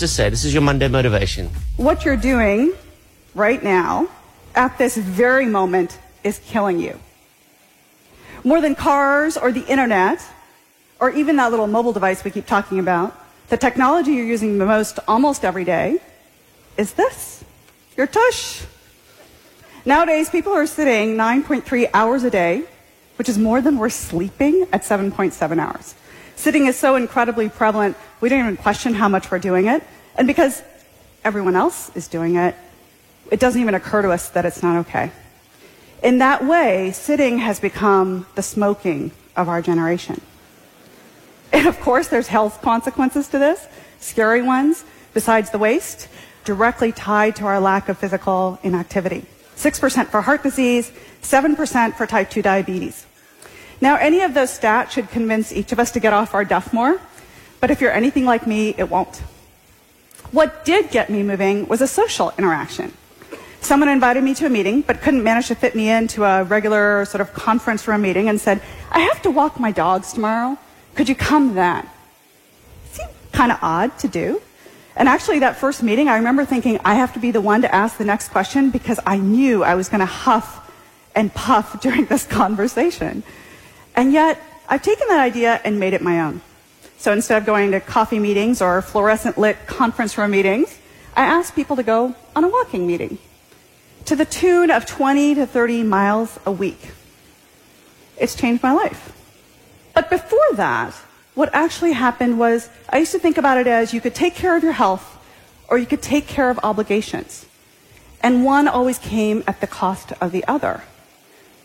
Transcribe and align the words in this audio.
Just 0.00 0.16
say, 0.16 0.30
this 0.30 0.46
is 0.46 0.54
your 0.54 0.62
Monday 0.62 0.88
motivation. 0.88 1.50
What 1.76 2.06
you're 2.06 2.16
doing 2.16 2.72
right 3.34 3.62
now, 3.62 4.08
at 4.54 4.78
this 4.78 4.96
very 4.96 5.44
moment, 5.44 5.98
is 6.24 6.40
killing 6.46 6.80
you. 6.80 6.98
More 8.42 8.62
than 8.62 8.74
cars 8.74 9.36
or 9.36 9.52
the 9.52 9.62
internet, 9.66 10.24
or 11.00 11.10
even 11.10 11.36
that 11.36 11.50
little 11.50 11.66
mobile 11.66 11.92
device 11.92 12.24
we 12.24 12.30
keep 12.30 12.46
talking 12.46 12.78
about, 12.78 13.14
the 13.50 13.58
technology 13.58 14.12
you're 14.12 14.24
using 14.24 14.56
the 14.56 14.64
most 14.64 15.00
almost 15.06 15.44
every 15.44 15.64
day 15.64 15.98
is 16.78 16.94
this 16.94 17.44
your 17.94 18.06
tush. 18.06 18.62
Nowadays, 19.84 20.30
people 20.30 20.54
are 20.54 20.64
sitting 20.64 21.14
9.3 21.14 21.90
hours 21.92 22.24
a 22.24 22.30
day, 22.30 22.64
which 23.16 23.28
is 23.28 23.36
more 23.36 23.60
than 23.60 23.76
we're 23.76 23.90
sleeping 23.90 24.66
at 24.72 24.80
7.7 24.80 25.58
hours. 25.58 25.94
Sitting 26.40 26.64
is 26.64 26.78
so 26.78 26.96
incredibly 26.96 27.50
prevalent, 27.50 27.98
we 28.22 28.30
don't 28.30 28.38
even 28.38 28.56
question 28.56 28.94
how 28.94 29.10
much 29.10 29.30
we're 29.30 29.38
doing 29.38 29.66
it. 29.66 29.82
And 30.16 30.26
because 30.26 30.62
everyone 31.22 31.54
else 31.54 31.94
is 31.94 32.08
doing 32.08 32.36
it, 32.36 32.54
it 33.30 33.38
doesn't 33.38 33.60
even 33.60 33.74
occur 33.74 34.00
to 34.00 34.10
us 34.10 34.30
that 34.30 34.46
it's 34.46 34.62
not 34.62 34.78
okay. 34.86 35.12
In 36.02 36.16
that 36.16 36.42
way, 36.42 36.92
sitting 36.92 37.40
has 37.40 37.60
become 37.60 38.24
the 38.36 38.42
smoking 38.42 39.10
of 39.36 39.50
our 39.50 39.60
generation. 39.60 40.22
And 41.52 41.66
of 41.66 41.78
course, 41.80 42.08
there's 42.08 42.28
health 42.28 42.62
consequences 42.62 43.28
to 43.28 43.38
this, 43.38 43.68
scary 43.98 44.40
ones, 44.40 44.82
besides 45.12 45.50
the 45.50 45.58
waist, 45.58 46.08
directly 46.44 46.90
tied 46.90 47.36
to 47.36 47.44
our 47.44 47.60
lack 47.60 47.90
of 47.90 47.98
physical 47.98 48.58
inactivity. 48.62 49.26
6% 49.56 50.06
for 50.06 50.22
heart 50.22 50.42
disease, 50.42 50.90
7% 51.20 51.96
for 51.96 52.06
type 52.06 52.30
2 52.30 52.40
diabetes. 52.40 53.04
Now, 53.80 53.96
any 53.96 54.20
of 54.20 54.34
those 54.34 54.56
stats 54.56 54.90
should 54.90 55.08
convince 55.08 55.52
each 55.52 55.72
of 55.72 55.78
us 55.78 55.90
to 55.92 56.00
get 56.00 56.12
off 56.12 56.34
our 56.34 56.44
duff 56.44 56.72
more, 56.72 57.00
but 57.60 57.70
if 57.70 57.80
you're 57.80 57.92
anything 57.92 58.24
like 58.24 58.46
me, 58.46 58.74
it 58.76 58.90
won't. 58.90 59.22
What 60.32 60.64
did 60.64 60.90
get 60.90 61.10
me 61.10 61.22
moving 61.22 61.66
was 61.66 61.80
a 61.80 61.86
social 61.86 62.32
interaction. 62.38 62.92
Someone 63.60 63.88
invited 63.88 64.22
me 64.22 64.34
to 64.34 64.46
a 64.46 64.50
meeting, 64.50 64.82
but 64.82 65.00
couldn't 65.00 65.22
manage 65.22 65.48
to 65.48 65.54
fit 65.54 65.74
me 65.74 65.90
into 65.90 66.24
a 66.24 66.44
regular 66.44 67.04
sort 67.04 67.20
of 67.20 67.32
conference 67.32 67.86
room 67.86 68.02
meeting 68.02 68.28
and 68.28 68.40
said, 68.40 68.62
I 68.90 69.00
have 69.00 69.20
to 69.22 69.30
walk 69.30 69.60
my 69.60 69.70
dogs 69.70 70.12
tomorrow. 70.12 70.58
Could 70.94 71.08
you 71.08 71.14
come 71.14 71.54
then? 71.54 71.86
Seemed 72.92 73.10
kind 73.32 73.52
of 73.52 73.58
odd 73.62 73.98
to 73.98 74.08
do. 74.08 74.40
And 74.96 75.08
actually, 75.08 75.38
that 75.40 75.56
first 75.56 75.82
meeting, 75.82 76.08
I 76.08 76.16
remember 76.16 76.44
thinking, 76.44 76.78
I 76.84 76.94
have 76.94 77.12
to 77.14 77.20
be 77.20 77.30
the 77.30 77.40
one 77.40 77.62
to 77.62 77.74
ask 77.74 77.96
the 77.96 78.04
next 78.04 78.28
question 78.28 78.70
because 78.70 78.98
I 79.06 79.18
knew 79.18 79.62
I 79.62 79.74
was 79.74 79.88
going 79.88 80.00
to 80.00 80.06
huff 80.06 80.70
and 81.14 81.32
puff 81.32 81.80
during 81.82 82.06
this 82.06 82.26
conversation. 82.26 83.22
And 84.00 84.14
yet, 84.14 84.42
I've 84.66 84.80
taken 84.80 85.08
that 85.08 85.20
idea 85.20 85.60
and 85.62 85.78
made 85.78 85.92
it 85.92 86.00
my 86.00 86.22
own. 86.22 86.40
So 86.96 87.12
instead 87.12 87.36
of 87.36 87.44
going 87.44 87.72
to 87.72 87.80
coffee 87.80 88.18
meetings 88.18 88.62
or 88.62 88.80
fluorescent 88.80 89.36
lit 89.36 89.66
conference 89.66 90.16
room 90.16 90.30
meetings, 90.30 90.78
I 91.14 91.26
asked 91.26 91.54
people 91.54 91.76
to 91.76 91.82
go 91.82 92.14
on 92.34 92.42
a 92.42 92.48
walking 92.48 92.86
meeting 92.86 93.18
to 94.06 94.16
the 94.16 94.24
tune 94.24 94.70
of 94.70 94.86
20 94.86 95.34
to 95.34 95.46
30 95.46 95.82
miles 95.82 96.40
a 96.46 96.50
week. 96.50 96.92
It's 98.16 98.34
changed 98.34 98.62
my 98.62 98.72
life. 98.72 99.12
But 99.92 100.08
before 100.08 100.50
that, 100.54 100.94
what 101.34 101.50
actually 101.52 101.92
happened 101.92 102.38
was 102.38 102.70
I 102.88 103.00
used 103.00 103.12
to 103.12 103.18
think 103.18 103.36
about 103.36 103.58
it 103.58 103.66
as 103.66 103.92
you 103.92 104.00
could 104.00 104.14
take 104.14 104.34
care 104.34 104.56
of 104.56 104.62
your 104.62 104.72
health 104.72 105.18
or 105.68 105.76
you 105.76 105.84
could 105.84 106.00
take 106.00 106.26
care 106.26 106.48
of 106.48 106.58
obligations. 106.62 107.44
And 108.22 108.46
one 108.46 108.66
always 108.66 108.98
came 108.98 109.44
at 109.46 109.60
the 109.60 109.66
cost 109.66 110.14
of 110.22 110.32
the 110.32 110.42
other. 110.46 110.84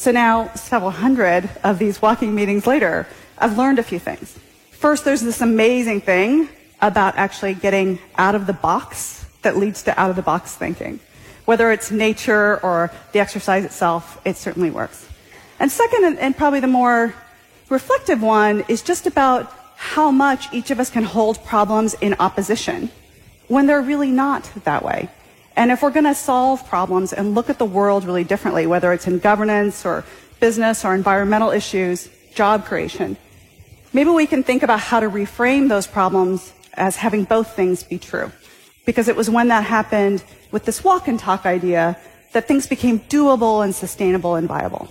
So 0.00 0.12
now, 0.12 0.50
several 0.54 0.92
hundred 0.92 1.50
of 1.62 1.78
these 1.78 2.00
walking 2.00 2.34
meetings 2.34 2.66
later, 2.66 3.06
I've 3.36 3.58
learned 3.58 3.78
a 3.78 3.82
few 3.82 3.98
things. 3.98 4.34
First, 4.70 5.04
there's 5.04 5.20
this 5.20 5.42
amazing 5.42 6.00
thing 6.00 6.48
about 6.80 7.16
actually 7.16 7.52
getting 7.52 7.98
out 8.16 8.34
of 8.34 8.46
the 8.46 8.54
box 8.54 9.26
that 9.42 9.58
leads 9.58 9.82
to 9.82 10.00
out 10.00 10.08
of 10.08 10.16
the 10.16 10.22
box 10.22 10.54
thinking. 10.54 11.00
Whether 11.44 11.70
it's 11.70 11.90
nature 11.90 12.58
or 12.62 12.90
the 13.12 13.18
exercise 13.18 13.66
itself, 13.66 14.18
it 14.24 14.38
certainly 14.38 14.70
works. 14.70 15.06
And 15.58 15.70
second, 15.70 16.16
and, 16.18 16.34
probably 16.34 16.60
the 16.60 16.66
more 16.66 17.12
reflective 17.68 18.22
one, 18.22 18.64
is 18.68 18.80
just 18.80 19.06
about 19.06 19.52
how 19.76 20.10
much 20.10 20.50
each 20.50 20.70
of 20.70 20.80
us 20.80 20.88
can 20.88 21.04
hold 21.04 21.44
problems 21.44 21.92
in 22.00 22.14
opposition 22.20 22.88
when 23.48 23.66
they're 23.66 23.82
really 23.82 24.10
not 24.10 24.50
that 24.64 24.82
way. 24.82 25.10
And 25.56 25.70
if 25.70 25.82
we're 25.82 25.90
going 25.90 26.04
to 26.04 26.14
solve 26.14 26.66
problems 26.68 27.12
and 27.12 27.34
look 27.34 27.50
at 27.50 27.58
the 27.58 27.64
world 27.64 28.04
really 28.04 28.24
differently, 28.24 28.66
whether 28.66 28.92
it's 28.92 29.06
in 29.06 29.18
governance 29.18 29.84
or 29.84 30.04
business 30.38 30.84
or 30.84 30.94
environmental 30.94 31.50
issues, 31.50 32.08
job 32.34 32.64
creation, 32.64 33.16
maybe 33.92 34.10
we 34.10 34.26
can 34.26 34.42
think 34.42 34.62
about 34.62 34.80
how 34.80 35.00
to 35.00 35.08
reframe 35.08 35.68
those 35.68 35.86
problems 35.86 36.52
as 36.74 36.96
having 36.96 37.24
both 37.24 37.54
things 37.54 37.82
be 37.82 37.98
true. 37.98 38.30
Because 38.86 39.08
it 39.08 39.16
was 39.16 39.28
when 39.28 39.48
that 39.48 39.64
happened 39.64 40.24
with 40.50 40.64
this 40.64 40.82
walk 40.82 41.08
and 41.08 41.18
talk 41.18 41.44
idea 41.46 41.98
that 42.32 42.46
things 42.46 42.66
became 42.66 43.00
doable 43.00 43.62
and 43.64 43.74
sustainable 43.74 44.36
and 44.36 44.48
viable. 44.48 44.88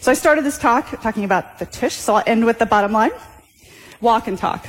So 0.00 0.10
I 0.10 0.14
started 0.14 0.44
this 0.44 0.58
talk 0.58 1.00
talking 1.02 1.24
about 1.24 1.58
the 1.58 1.66
tush, 1.66 1.94
so 1.94 2.16
I'll 2.16 2.24
end 2.26 2.44
with 2.44 2.58
the 2.58 2.66
bottom 2.66 2.92
line. 2.92 3.12
Walk 4.00 4.26
and 4.26 4.36
talk. 4.36 4.66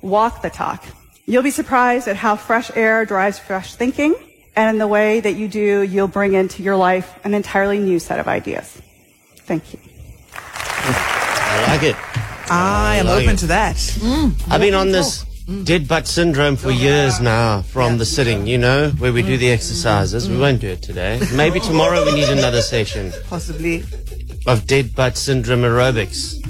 Walk 0.00 0.40
the 0.40 0.48
talk. 0.48 0.84
You'll 1.28 1.42
be 1.42 1.50
surprised 1.50 2.08
at 2.08 2.16
how 2.16 2.36
fresh 2.36 2.70
air 2.74 3.04
drives 3.04 3.38
fresh 3.38 3.74
thinking, 3.74 4.14
and 4.56 4.70
in 4.70 4.78
the 4.78 4.86
way 4.86 5.20
that 5.20 5.34
you 5.34 5.46
do, 5.46 5.82
you'll 5.82 6.08
bring 6.08 6.32
into 6.32 6.62
your 6.62 6.74
life 6.74 7.20
an 7.22 7.34
entirely 7.34 7.78
new 7.78 7.98
set 7.98 8.18
of 8.18 8.26
ideas. 8.26 8.80
Thank 9.40 9.74
you. 9.74 9.78
I 10.32 11.64
like 11.68 11.82
it. 11.82 11.96
Ah, 12.50 12.88
I 12.88 12.96
am 12.96 13.06
like 13.06 13.24
open 13.24 13.34
it. 13.34 13.38
to 13.40 13.46
that. 13.48 13.76
I've 14.48 14.62
been 14.62 14.72
on 14.72 14.90
this 14.90 15.26
dead 15.64 15.86
butt 15.86 16.06
syndrome 16.06 16.56
for 16.56 16.70
years 16.70 17.20
now 17.20 17.60
from 17.60 17.98
the 17.98 18.06
sitting, 18.06 18.46
you 18.46 18.56
know, 18.56 18.88
where 18.96 19.12
we 19.12 19.20
do 19.20 19.36
the 19.36 19.50
exercises. 19.50 20.30
We 20.30 20.38
won't 20.38 20.62
do 20.62 20.68
it 20.68 20.80
today. 20.80 21.20
Maybe 21.34 21.60
tomorrow 21.60 22.06
we 22.06 22.12
need 22.14 22.30
another 22.30 22.62
session 22.62 23.12
Possibly. 23.28 23.84
of 24.46 24.66
dead 24.66 24.94
butt 24.94 25.18
syndrome 25.18 25.60
aerobics. 25.60 26.40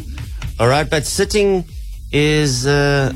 All 0.60 0.68
right, 0.68 0.88
but 0.88 1.04
sitting 1.04 1.64
is 2.12 2.64
uh, 2.64 3.12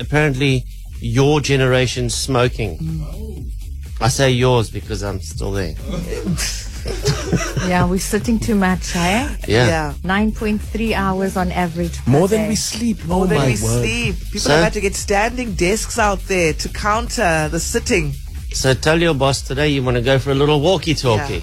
apparently 0.00 0.64
your 1.00 1.40
generation 1.40 2.08
smoking. 2.10 2.78
I 4.00 4.08
say 4.08 4.30
yours 4.30 4.70
because 4.70 5.02
I'm 5.02 5.20
still 5.20 5.52
there. 5.52 5.74
Yeah, 7.66 7.84
we're 7.84 7.98
sitting 7.98 8.38
too 8.38 8.54
much, 8.54 8.94
eh? 8.94 9.28
Yeah. 9.48 9.66
Yeah. 9.66 9.94
9.3 10.04 10.92
hours 10.94 11.36
on 11.36 11.50
average. 11.50 11.98
per 12.04 12.10
More 12.12 12.28
than 12.28 12.42
day. 12.42 12.48
we 12.50 12.54
sleep. 12.54 13.04
More 13.06 13.24
oh 13.24 13.26
than 13.26 13.38
my 13.38 13.46
we 13.46 13.52
word. 13.60 13.82
sleep. 13.82 14.16
People 14.26 14.40
So- 14.40 14.50
have 14.50 14.64
had 14.64 14.72
to 14.74 14.80
get 14.80 14.94
standing 14.94 15.54
desks 15.54 15.98
out 15.98 16.20
there 16.28 16.52
to 16.52 16.68
counter 16.68 17.48
the 17.50 17.58
sitting. 17.58 18.12
So 18.52 18.72
tell 18.72 19.02
your 19.02 19.14
boss 19.14 19.42
today 19.42 19.68
you 19.70 19.82
want 19.82 19.96
to 19.96 20.02
go 20.02 20.20
for 20.20 20.30
a 20.30 20.34
little 20.36 20.60
walkie-talkie. 20.60 21.42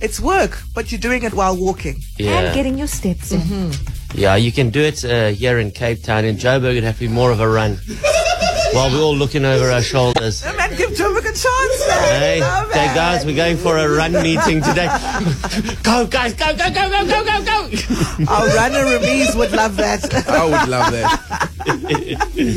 It's 0.00 0.20
work, 0.20 0.62
but 0.74 0.92
you're 0.92 1.00
doing 1.00 1.24
it 1.24 1.34
while 1.34 1.56
walking. 1.56 2.00
Yeah. 2.18 2.38
And 2.38 2.54
getting 2.54 2.78
your 2.78 2.86
steps 2.86 3.32
in. 3.32 3.72
Yeah, 4.14 4.36
you 4.36 4.52
can 4.52 4.70
do 4.70 4.80
it 4.80 5.04
uh, 5.04 5.28
here 5.28 5.58
in 5.58 5.70
Cape 5.72 6.02
Town. 6.02 6.24
In 6.24 6.36
Joburg, 6.36 6.70
it'd 6.72 6.84
have 6.84 6.94
to 6.94 7.00
be 7.00 7.08
more 7.08 7.32
of 7.32 7.40
a 7.40 7.48
run. 7.48 7.78
While 8.72 8.90
we're 8.90 9.02
all 9.02 9.14
looking 9.16 9.44
over 9.44 9.70
our 9.70 9.82
shoulders. 9.82 10.44
No, 10.44 10.56
man, 10.56 10.70
give 10.76 10.90
Joburg 10.90 11.20
a 11.20 11.32
chance, 11.32 11.88
man. 11.88 12.20
Hey, 12.20 12.40
No, 12.40 12.68
hey 12.72 12.94
guys, 12.94 13.24
we're 13.24 13.36
going 13.36 13.56
for 13.56 13.76
a 13.76 13.88
run 13.88 14.12
meeting 14.12 14.62
today. 14.62 14.86
go, 15.82 16.06
guys, 16.06 16.34
go, 16.34 16.56
go, 16.56 16.70
go, 16.70 16.88
go, 16.90 17.06
go, 17.06 17.24
go, 17.24 17.44
go. 17.44 17.70
Our 18.28 18.46
runner 18.48 18.84
Ramiz 18.84 19.36
would 19.36 19.52
love 19.52 19.76
that. 19.76 20.12
I 20.28 20.44
would 20.44 20.68
love 20.68 20.92
that. 20.92 22.30